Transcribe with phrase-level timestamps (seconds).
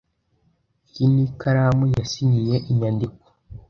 [0.93, 3.25] Iyi ni ikaramu yasinyiye inyandiko.